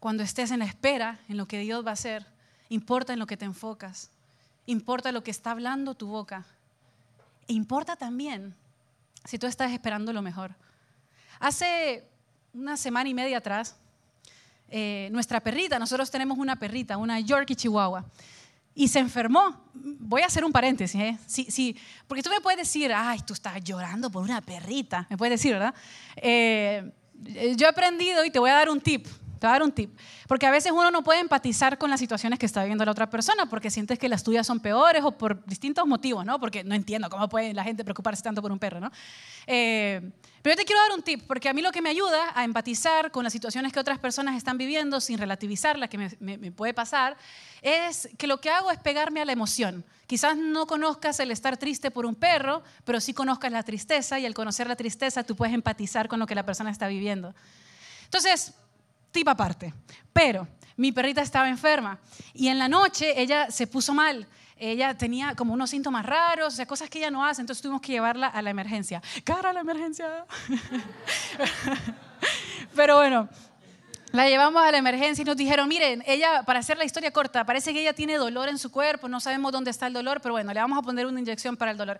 [0.00, 2.26] Cuando estés en la espera, en lo que Dios va a hacer,
[2.70, 4.10] importa en lo que te enfocas,
[4.64, 6.46] importa lo que está hablando tu boca,
[7.46, 8.56] e importa también
[9.28, 10.54] si tú estás esperando lo mejor.
[11.38, 12.02] Hace
[12.54, 13.76] una semana y media atrás,
[14.70, 18.06] eh, nuestra perrita, nosotros tenemos una perrita, una Yorkie Chihuahua,
[18.74, 19.64] y se enfermó.
[19.74, 21.18] Voy a hacer un paréntesis, ¿eh?
[21.26, 25.18] Sí, sí, porque tú me puedes decir, ay, tú estás llorando por una perrita, me
[25.18, 25.74] puedes decir, ¿verdad?
[26.16, 26.90] Eh,
[27.54, 29.06] yo he aprendido y te voy a dar un tip.
[29.38, 29.96] Te voy a dar un tip.
[30.26, 33.08] Porque a veces uno no puede empatizar con las situaciones que está viviendo la otra
[33.08, 36.38] persona porque sientes que las tuyas son peores o por distintos motivos, ¿no?
[36.40, 38.90] Porque no entiendo cómo puede la gente preocuparse tanto por un perro, ¿no?
[39.46, 40.10] Eh,
[40.42, 42.44] pero yo te quiero dar un tip, porque a mí lo que me ayuda a
[42.44, 46.72] empatizar con las situaciones que otras personas están viviendo sin relativizar la que me, puede
[46.72, 47.16] pasar,
[47.60, 49.84] es que lo que hago es pegarme a la emoción.
[50.06, 54.26] Quizás no conozcas el estar triste por un perro, pero sí conozcas la tristeza y
[54.26, 57.34] al conocer la tristeza tú puedes empatizar con lo que la persona está viviendo.
[58.04, 58.54] Entonces,
[59.10, 59.74] tip aparte.
[60.12, 61.98] Pero mi perrita estaba enferma
[62.34, 64.26] y en la noche ella se puso mal.
[64.56, 67.80] Ella tenía como unos síntomas raros, o sea, cosas que ella no hace, entonces tuvimos
[67.80, 69.00] que llevarla a la emergencia.
[69.22, 70.24] Cara a la emergencia.
[72.74, 73.28] Pero bueno,
[74.12, 77.44] la llevamos a la emergencia y nos dijeron, miren, ella, para hacer la historia corta,
[77.44, 80.32] parece que ella tiene dolor en su cuerpo, no sabemos dónde está el dolor, pero
[80.32, 81.98] bueno, le vamos a poner una inyección para el dolor.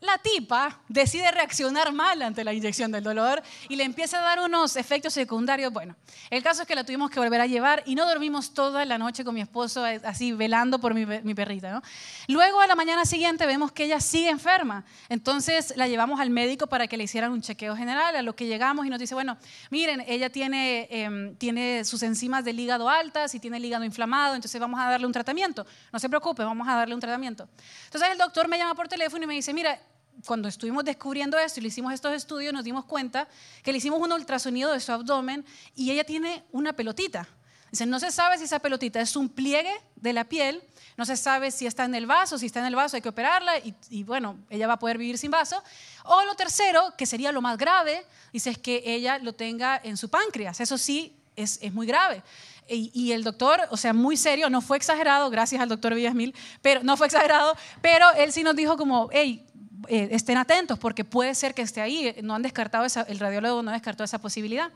[0.00, 4.40] La tipa decide reaccionar mal ante la inyección del dolor y le empieza a dar
[4.40, 5.70] unos efectos secundarios.
[5.72, 5.94] Bueno,
[6.30, 8.96] el caso es que la tuvimos que volver a llevar y no dormimos toda la
[8.96, 11.70] noche con mi esposo eh, así velando por mi, perrita.
[11.70, 11.82] ¿no?
[12.28, 14.84] Luego a la mañana siguiente vemos que ella sigue enferma.
[15.10, 18.16] Entonces la llevamos al médico para que le hicieran un chequeo general.
[18.16, 19.36] A lo que llegamos y nos dice, bueno,
[19.68, 24.34] miren, ella tiene, em, tiene sus enzimas del hígado altas y tiene el hígado inflamado,
[24.34, 25.66] entonces vamos a darle un tratamiento.
[25.92, 27.48] No se preocupe, vamos a darle un tratamiento.
[27.84, 29.78] Entonces el doctor me llama por teléfono y me dice, mira,
[30.26, 33.28] cuando estuvimos descubriendo esto y le hicimos estos estudios, nos dimos cuenta
[33.62, 35.44] que le hicimos un ultrasonido de su abdomen
[35.74, 37.28] y ella tiene una pelotita.
[37.70, 40.62] Dice, no se sabe si esa pelotita es un pliegue de la piel,
[40.96, 43.08] no se sabe si está en el vaso, si está en el vaso hay que
[43.08, 43.52] operarla
[43.90, 45.62] y, bueno, ella va a poder vivir sin vaso.
[46.04, 49.96] O lo tercero, que sería lo más grave, dice es que ella lo tenga en
[49.96, 50.60] su páncreas.
[50.60, 52.22] Eso sí es, es muy grave.
[52.68, 56.34] Y, y, el doctor, o sea, muy serio, no fue exagerado, gracias al doctor Villasmil,
[56.62, 59.44] pero no fue exagerado, pero él sí nos dijo como, hey,
[59.88, 62.14] eh, estén atentos porque puede ser que esté ahí.
[62.22, 64.70] No han descartado esa, el radiólogo no descartó esa posibilidad.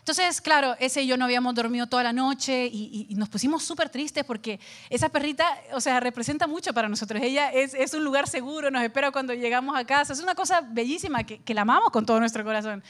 [0.00, 3.90] Entonces, claro, ese y yo no habíamos dormido toda la noche y, nos pusimos súper
[3.90, 7.22] tristes porque esa perrita, o sea, representa mucho para nosotros.
[7.22, 10.14] Ella es, es, un lugar seguro, nos espera cuando llegamos a casa.
[10.14, 12.82] Es una cosa bellísima que, que la amamos con todo nuestro corazón.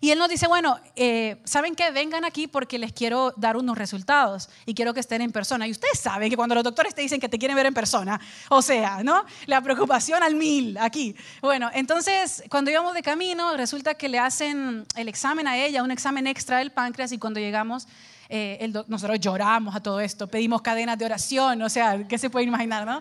[0.00, 1.90] Y él nos dice, bueno, eh, ¿saben qué?
[1.90, 5.66] Vengan aquí porque les quiero dar unos resultados y quiero que estén en persona.
[5.66, 8.20] Y ustedes saben que cuando los doctores te dicen que te quieren ver en persona,
[8.48, 9.24] o sea, ¿no?
[9.46, 11.14] La preocupación al mil aquí.
[11.40, 15.90] Bueno, entonces, cuando íbamos de camino, resulta que le hacen el examen a ella, un
[15.90, 17.86] examen extra del páncreas y cuando llegamos...
[18.30, 22.44] Eh, nosotros lloramos a todo esto, pedimos cadenas de oración, o sea, ¿qué se puede
[22.44, 23.00] imaginar, no?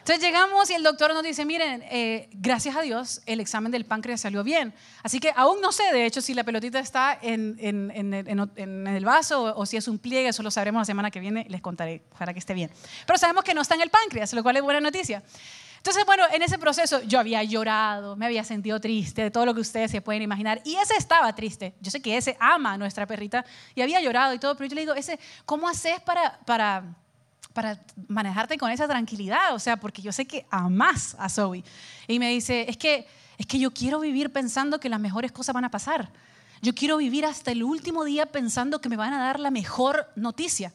[0.00, 3.84] Entonces llegamos y el doctor nos dice, miren, eh, gracias a Dios el examen del
[3.84, 4.74] páncreas salió bien.
[5.02, 9.66] Así que aún no sé, de hecho, si la pelotita está en, el vaso o,
[9.66, 12.38] si es un pliegue, eso lo sabremos la semana que viene, les contaré para que
[12.38, 12.70] esté bien.
[13.06, 15.22] Pero sabemos que no está en el páncreas, lo cual es buena noticia.
[15.76, 19.54] Entonces, bueno, en ese proceso yo había llorado, me había sentido triste de todo lo
[19.54, 20.60] que ustedes se pueden imaginar.
[20.64, 21.74] Y ese estaba triste.
[21.80, 24.74] Yo sé que ese ama a nuestra perrita y había llorado y todo, pero yo
[24.74, 26.84] le digo, ese, ¿cómo haces para, para
[27.52, 31.64] para manejarte con esa tranquilidad, o sea, porque yo sé que amas a Zoe.
[32.06, 33.06] Y me dice, es que,
[33.38, 36.10] es que yo quiero vivir pensando que las mejores cosas van a pasar.
[36.62, 40.10] Yo quiero vivir hasta el último día pensando que me van a dar la mejor
[40.14, 40.72] noticia.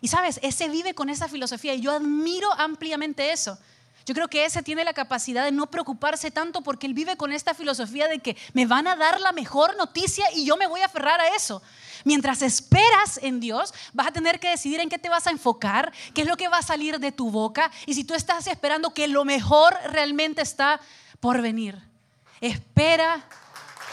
[0.00, 3.58] Y sabes, ese vive con esa filosofía y yo admiro ampliamente eso.
[4.06, 7.32] Yo creo que ese tiene la capacidad de no preocuparse tanto porque él vive con
[7.32, 10.82] esta filosofía de que me van a dar la mejor noticia y yo me voy
[10.82, 11.62] a aferrar a eso.
[12.04, 15.90] Mientras esperas en Dios, vas a tener que decidir en qué te vas a enfocar,
[16.12, 18.92] qué es lo que va a salir de tu boca y si tú estás esperando
[18.92, 20.80] que lo mejor realmente está
[21.20, 21.78] por venir.
[22.42, 23.24] Espera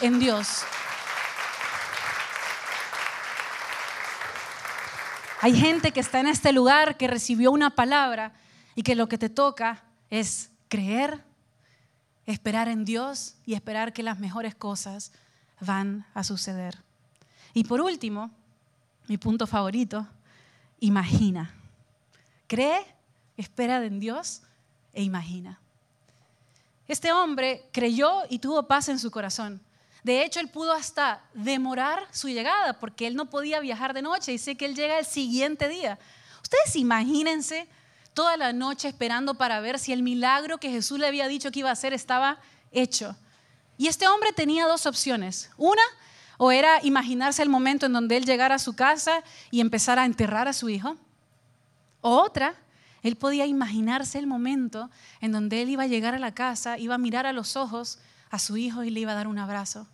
[0.01, 0.63] en Dios.
[5.39, 8.33] Hay gente que está en este lugar que recibió una palabra
[8.75, 11.23] y que lo que te toca es creer,
[12.27, 15.11] esperar en Dios y esperar que las mejores cosas
[15.59, 16.77] van a suceder.
[17.53, 18.29] Y por último,
[19.07, 20.07] mi punto favorito,
[20.79, 21.55] imagina.
[22.47, 22.85] Cree,
[23.37, 24.43] espera en Dios
[24.93, 25.59] e imagina.
[26.87, 29.61] Este hombre creyó y tuvo paz en su corazón.
[30.03, 34.33] De hecho, él pudo hasta demorar su llegada porque él no podía viajar de noche
[34.33, 35.99] y sé que él llega el siguiente día.
[36.41, 37.69] Ustedes imagínense
[38.13, 41.59] toda la noche esperando para ver si el milagro que Jesús le había dicho que
[41.59, 42.39] iba a hacer estaba
[42.71, 43.15] hecho.
[43.77, 45.49] Y este hombre tenía dos opciones.
[45.57, 45.81] Una,
[46.37, 50.05] o era imaginarse el momento en donde él llegara a su casa y empezara a
[50.05, 50.97] enterrar a su hijo.
[52.01, 52.55] O otra,
[53.03, 56.95] él podía imaginarse el momento en donde él iba a llegar a la casa, iba
[56.95, 59.87] a mirar a los ojos a su hijo y le iba a dar un abrazo.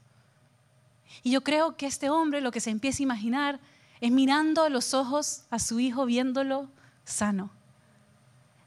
[1.24, 3.60] Y yo creo que este hombre lo que se empieza a imaginar
[4.02, 6.70] es mirando a los ojos a su hijo, viéndolo
[7.04, 7.57] sano.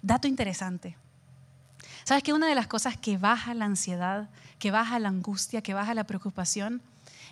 [0.03, 0.97] Dato interesante.
[2.05, 5.75] ¿Sabes que una de las cosas que baja la ansiedad, que baja la angustia, que
[5.75, 6.83] baja la preocupación,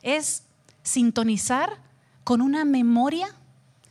[0.02, 0.42] es
[0.82, 1.78] sintonizar
[2.24, 3.28] con una memoria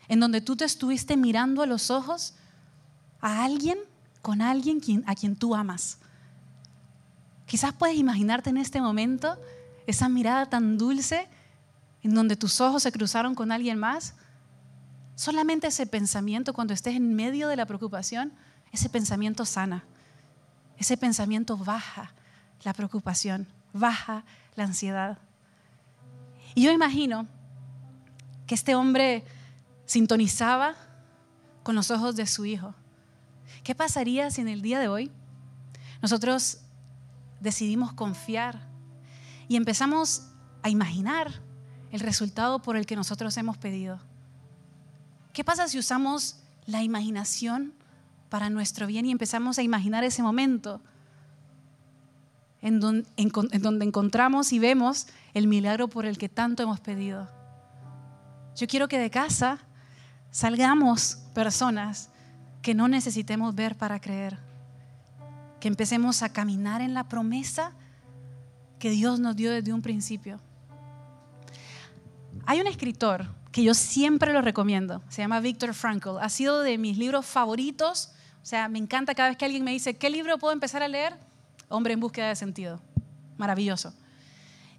[0.08, 2.36] en donde tú te estuviste mirando a los ojos
[3.20, 3.78] a alguien,
[4.22, 5.98] con alguien a quien tú amas?
[7.46, 9.38] Quizás puedes imaginarte en este momento
[9.88, 11.28] esa mirada tan dulce
[12.04, 14.14] en donde tus ojos se cruzaron con alguien más.
[15.16, 18.34] Solamente ese pensamiento cuando estés en medio de la preocupación
[18.72, 19.84] ese pensamiento sana,
[20.78, 22.14] ese pensamiento baja
[22.64, 24.24] la preocupación, baja
[24.56, 25.18] la ansiedad.
[26.56, 27.28] Y yo imagino
[28.46, 29.24] que este hombre
[29.86, 30.76] sintonizaba
[31.64, 32.74] con los ojos de su hijo.
[33.64, 35.12] ¿Qué pasaría si en el día de hoy
[36.02, 36.60] nosotros
[37.40, 38.60] decidimos confiar
[39.48, 40.30] y empezamos
[40.64, 41.42] a imaginar
[41.92, 44.00] el resultado por el que nosotros hemos pedido?
[45.34, 47.74] ¿Qué pasa si usamos la imaginación
[48.30, 50.82] para nuestro bien y empezamos a imaginar ese momento
[52.62, 57.30] en donde, en donde encontramos y vemos el milagro por el que tanto hemos pedido.
[58.56, 59.60] Yo quiero que de casa
[60.32, 62.10] salgamos personas
[62.62, 64.40] que no necesitemos ver para creer,
[65.60, 67.72] que empecemos a caminar en la promesa
[68.80, 70.40] que Dios nos dio desde un principio.
[72.46, 76.78] Hay un escritor que yo siempre lo recomiendo, se llama Viktor Frankl, ha sido de
[76.78, 78.12] mis libros favoritos,
[78.48, 80.88] o sea, me encanta cada vez que alguien me dice, ¿qué libro puedo empezar a
[80.88, 81.14] leer?
[81.68, 82.80] Hombre en búsqueda de sentido,
[83.38, 83.94] maravilloso.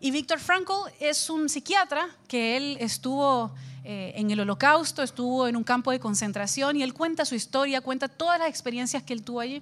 [0.00, 3.54] Y Viktor Frankl es un psiquiatra que él estuvo
[3.84, 7.82] eh, en el holocausto, estuvo en un campo de concentración y él cuenta su historia,
[7.82, 9.60] cuenta todas las experiencias que él tuvo allí.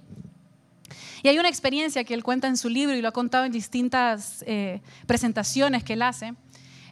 [1.21, 3.51] Y hay una experiencia que él cuenta en su libro y lo ha contado en
[3.51, 6.33] distintas eh, presentaciones que él hace.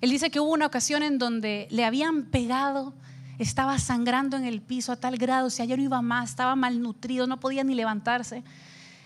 [0.02, 2.94] Él dice que hubo una ocasión en donde le habían pegado,
[3.40, 7.28] estaba sangrando en el piso a tal grado, o sea, no iba más, estaba malnutrido,
[7.28, 8.44] no podía ni levantarse.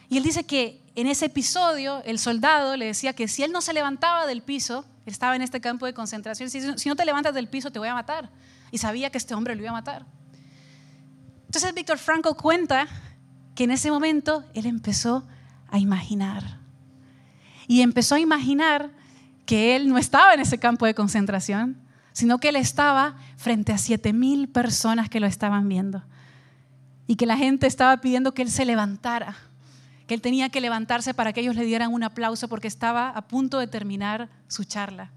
[0.09, 3.61] Y él dice que en ese episodio el soldado le decía que si él no
[3.61, 7.47] se levantaba del piso, estaba en este campo de concentración, si no te levantas del
[7.47, 8.29] piso te voy a matar.
[8.71, 10.05] Y sabía que este hombre lo iba a matar.
[11.45, 12.87] Entonces Víctor Franco cuenta
[13.55, 15.25] que en ese momento él empezó
[15.69, 16.59] a imaginar.
[17.67, 18.91] Y empezó a imaginar
[19.45, 21.77] que él no estaba en ese campo de concentración,
[22.19, 26.03] sino que él estaba frente a siete mil personas que lo estaban viendo.
[27.07, 29.37] Y que la gente estaba pidiendo que él se levantara,
[30.05, 33.21] que él tenía que levantarse para que ellos le dieran un aplauso porque estaba a
[33.21, 35.11] punto de terminar su charla.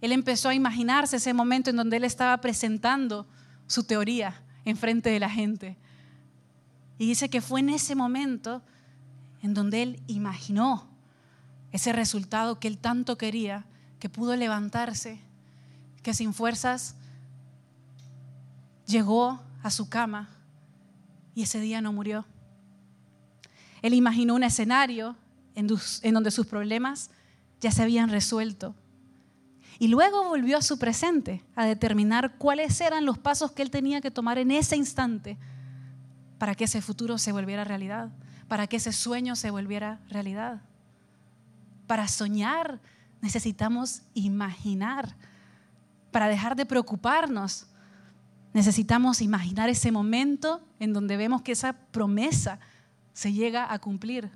[0.00, 3.28] Él empezó a imaginarse ese momento en donde él estaba presentando
[3.68, 5.76] su teoría en frente de la gente.
[6.98, 8.62] Y dice que fue en ese momento
[9.42, 10.88] en donde él imaginó
[11.70, 13.64] ese resultado que él tanto quería,
[14.00, 15.20] que pudo levantarse,
[16.06, 16.94] que sin fuerzas
[18.86, 20.28] llegó a su cama
[21.34, 22.24] y ese día no murió.
[23.82, 25.16] Él imaginó un escenario
[25.56, 27.10] en, donde sus problemas
[27.60, 28.76] ya se habían resuelto.
[29.80, 34.00] Y luego volvió a su presente a determinar cuáles eran los pasos que él tenía
[34.00, 35.36] que tomar en ese instante
[36.38, 38.12] para que ese futuro se volviera realidad,
[38.46, 40.62] para que ese sueño se volviera realidad.
[41.88, 42.80] Para soñar
[43.20, 45.16] necesitamos imaginar.
[46.16, 47.66] Para dejar de preocuparnos
[48.54, 52.58] necesitamos imaginar ese momento en donde vemos que esa promesa
[53.12, 54.30] se llega a cumplir.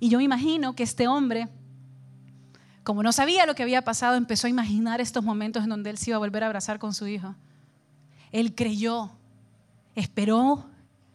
[0.00, 1.48] Y yo me imagino que este hombre,
[2.84, 5.96] como no sabía lo que había pasado, empezó a imaginar estos momentos en donde él
[5.96, 7.34] se iba a volver a abrazar con su hijo.
[8.30, 9.10] Él creyó,
[9.94, 10.66] esperó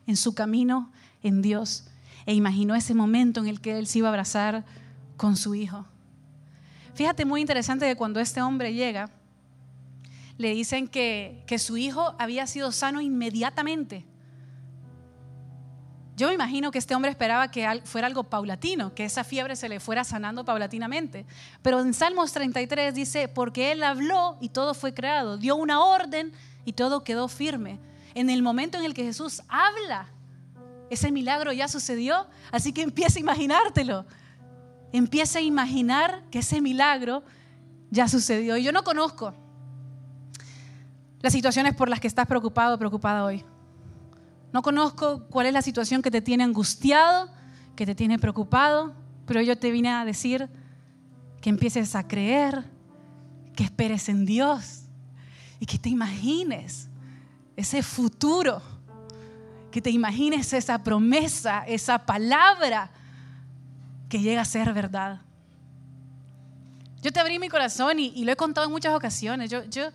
[0.08, 1.86] en su camino en Dios
[2.26, 4.66] e imaginó ese momento en el que él se iba a abrazar
[5.18, 5.86] con su hijo.
[6.96, 9.12] Fíjate, muy interesante que cuando este hombre llega,
[10.38, 14.06] le dicen que, que su hijo había sido sano inmediatamente.
[16.16, 19.68] Yo me imagino que este hombre esperaba que fuera algo paulatino, que esa fiebre se
[19.68, 21.26] le fuera sanando paulatinamente.
[21.62, 26.32] Pero en Salmos 33 dice, porque Él habló y todo fue creado, dio una orden
[26.66, 27.80] y todo quedó firme
[28.14, 30.08] en el momento en el que Jesús habla,
[30.90, 32.28] ese milagro ya sucedió.
[32.52, 34.06] Así que empieza a imaginártelo.
[34.92, 37.24] Empieza a imaginar que ese milagro
[37.90, 38.58] ya sucedió.
[38.58, 39.34] Y yo no conozco
[41.24, 43.46] las situaciones por las que estás preocupado o preocupada hoy.
[44.52, 47.30] No conozco cuál es la situación que te tiene angustiado,
[47.78, 48.94] que te tiene preocupado,
[49.26, 50.50] pero yo te vine a decir
[51.42, 52.66] que empieces a creer,
[53.56, 54.82] que esperes en Dios
[55.62, 56.90] y que te imagines
[57.56, 58.62] ese futuro,
[59.72, 62.92] que te imagines esa promesa, esa palabra
[64.10, 65.22] que llega a ser verdad.
[67.02, 69.50] Yo te abrí mi corazón y, lo he contado en muchas ocasiones.
[69.50, 69.90] Yo, yo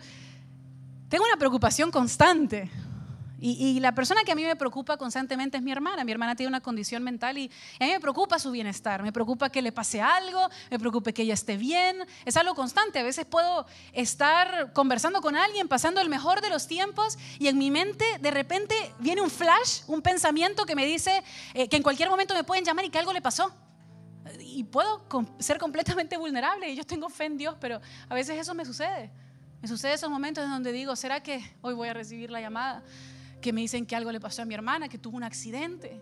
[1.09, 2.71] tengo una preocupación constante
[3.41, 6.03] y, la persona que a mí me preocupa constantemente es mi hermana.
[6.03, 9.01] Mi hermana tiene una condición mental y, a mí me preocupa su bienestar.
[9.01, 11.97] Me preocupa que le pase algo, me preocupa que ella esté bien.
[12.25, 12.99] Es algo constante.
[12.99, 17.57] A veces puedo estar conversando con alguien, pasando el mejor de los tiempos y en
[17.57, 21.83] mi mente de repente viene un flash, un pensamiento que me dice eh, que en
[21.83, 23.53] cualquier momento me pueden llamar y que algo le pasó.
[24.41, 25.05] Y puedo
[25.39, 29.11] ser completamente vulnerable y yo tengo fe en Dios, pero a veces eso me sucede.
[29.61, 32.83] Me sucede esos momentos en donde digo, ¿será que hoy voy a recibir la llamada?
[33.39, 36.01] que me dicen que algo le pasó a mi hermana, que tuvo un accidente.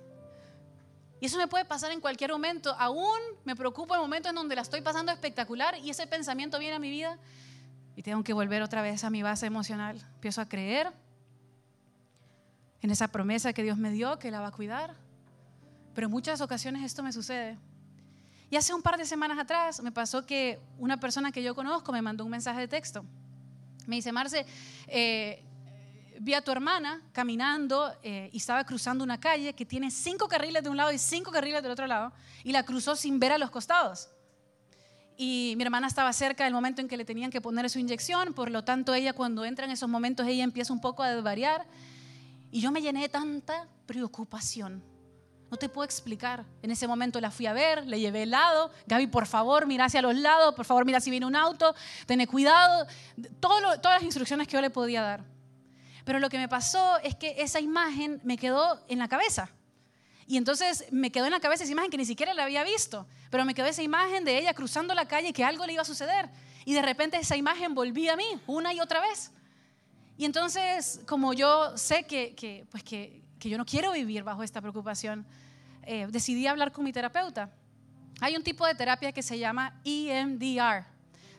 [1.20, 2.76] Y eso me puede pasar en cualquier momento.
[2.78, 6.76] Aún me preocupo en momentos en donde la estoy pasando espectacular y ese pensamiento viene
[6.76, 7.18] a mi vida
[7.96, 10.00] y tengo que volver otra vez a mi base emocional.
[10.16, 10.92] Empiezo a creer
[12.82, 14.96] en esa promesa que Dios me dio, que la va a cuidar.
[15.96, 17.58] Pero en muchas ocasiones esto me sucede.
[18.50, 21.92] Y hace un par de semanas atrás me pasó que una persona que yo conozco
[21.92, 23.04] me mandó un mensaje de texto.
[23.88, 24.46] Me dice, Marce,
[24.88, 25.44] eh,
[26.20, 30.64] vi a tu hermana caminando eh, y estaba cruzando una calle que tiene cinco carriles
[30.64, 32.12] de un lado y cinco carriles del otro lado
[32.44, 34.10] y la cruzó sin ver a los costados.
[35.18, 38.34] Y mi hermana estaba cerca del momento en que le tenían que poner su inyección,
[38.34, 41.66] por lo tanto ella cuando entra en esos momentos ella empieza un poco a desvariar
[42.52, 44.84] y yo me llené de tanta preocupación.
[45.50, 46.46] No te puedo explicar.
[46.62, 48.72] En ese momento la fui a ver, le llevé helado.
[48.86, 51.74] Gaby, por favor, mira hacia los lados, por favor, mira si viene un auto,
[52.06, 52.86] ten cuidado.
[53.40, 55.24] todas las instrucciones que yo le podía dar.
[56.04, 59.50] Pero lo que me pasó es que esa imagen me quedó en la cabeza.
[60.26, 63.08] Y entonces me quedó en la cabeza esa imagen que ni siquiera la había visto,
[63.30, 65.86] pero me quedó esa imagen de ella cruzando la calle que algo le iba a
[65.86, 66.30] suceder.
[66.66, 69.32] Y de repente esa imagen volvía a mí una y otra vez.
[70.18, 75.26] Y entonces, como yo sé que, pues que, yo no quiero vivir bajo esta preocupación,
[75.84, 77.50] eh, decidí hablar con mi terapeuta.
[78.20, 80.86] Hay un tipo de terapia que se llama EMDR.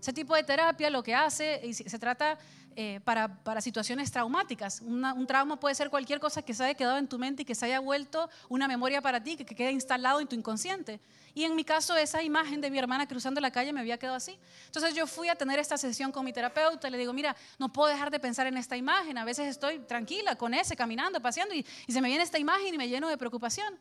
[0.00, 2.38] Ese tipo de terapia lo que hace, se trata
[2.80, 4.82] eh, para, para, situaciones traumáticas.
[4.82, 7.56] un trauma puede ser cualquier cosa que se haya quedado en tu mente y que
[7.56, 11.00] se haya vuelto una memoria para ti, que, que quede instalado en tu inconsciente.
[11.34, 14.14] Y en mi caso, esa imagen de mi hermana cruzando la calle me había quedado
[14.14, 14.38] así.
[14.66, 17.88] Entonces yo fui a tener esta sesión con mi terapeuta le digo, mira, no puedo
[17.88, 19.18] dejar de pensar en esta imagen.
[19.18, 22.72] A veces estoy tranquila con ese, caminando, paseando, y, y se me viene esta imagen
[22.74, 23.76] y me lleno de preocupación.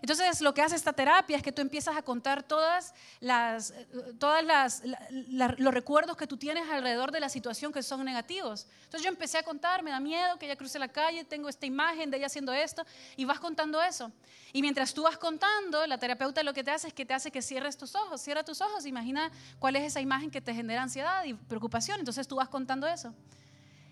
[0.00, 3.74] Entonces lo que hace esta terapia es que tú empiezas a contar todas las,
[4.18, 8.66] todas las, los recuerdos que tú tienes alrededor de la situación que son negativos.
[8.84, 11.66] Entonces yo empecé a contar, me da miedo que ella cruce la calle, tengo esta
[11.66, 12.84] imagen de ella haciendo esto,
[13.16, 14.12] y vas contando eso.
[14.52, 17.30] Y mientras tú vas contando, la terapeuta lo que te hace es que te hace
[17.30, 20.82] que cierres tus ojos, cierra tus ojos, imagina cuál es esa imagen que te genera
[20.82, 21.98] ansiedad y preocupación.
[21.98, 23.14] Entonces tú vas contando eso.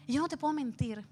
[0.07, 1.05] Y yo no te puedo mentir.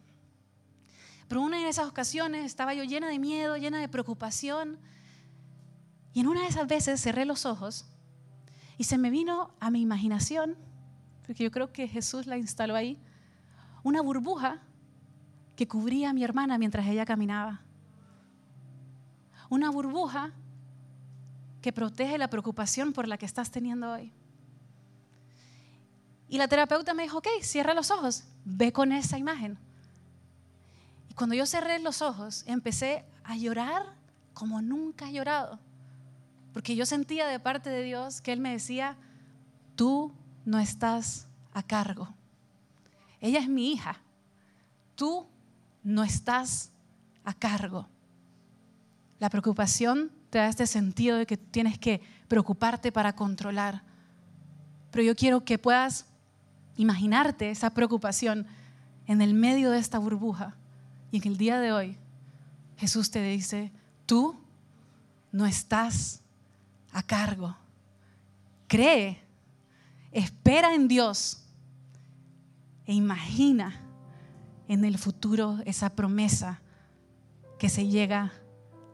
[1.28, 4.78] Pero una de esas ocasiones estaba yo llena de miedo, llena de preocupación.
[6.12, 7.86] Y en una de esas veces cerré los ojos
[8.78, 10.56] y se me vino a mi imaginación,
[11.26, 12.98] porque yo creo que Jesús la instaló ahí,
[13.82, 14.60] una burbuja
[15.56, 17.60] que cubría a mi hermana mientras ella caminaba.
[19.48, 20.32] Una burbuja
[21.60, 24.12] que protege la preocupación por la que estás teniendo hoy.
[26.28, 29.58] Y la terapeuta me dijo, ok, cierra los ojos, ve con esa imagen.
[31.12, 33.82] Y cuando yo cerré los ojos, empecé a llorar
[34.32, 35.58] como nunca he llorado.
[36.54, 38.96] Porque yo sentía de parte de Dios que Él me decía,
[39.76, 40.10] tú
[40.46, 42.08] no estás a cargo.
[43.20, 44.00] Ella es mi hija.
[44.94, 45.26] Tú
[45.82, 46.70] no estás
[47.24, 47.86] a cargo.
[49.18, 53.82] La preocupación te da este sentido de que tienes que preocuparte para controlar.
[54.90, 56.06] Pero yo quiero que puedas
[56.78, 58.46] imaginarte esa preocupación
[59.06, 60.56] en el medio de esta burbuja
[61.12, 61.98] y en el día de hoy,
[62.78, 63.70] Jesús te dice,
[64.06, 64.34] tú
[65.30, 66.22] no estás
[66.90, 67.54] a cargo.
[68.66, 69.22] Cree,
[70.10, 71.44] espera en Dios
[72.86, 73.78] e imagina
[74.68, 76.62] en el futuro esa promesa
[77.58, 78.32] que se llega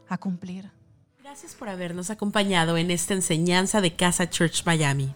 [0.08, 0.72] a cumplir.
[1.20, 5.14] Gracias por habernos acompañado en esta enseñanza de Casa Church Miami.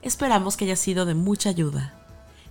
[0.00, 1.99] Esperamos que haya sido de mucha ayuda.